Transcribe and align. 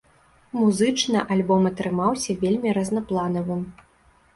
Музычна 0.59 1.21
альбом 1.37 1.69
атрымаўся 1.73 2.39
вельмі 2.43 2.77
разнапланавым. 2.83 3.61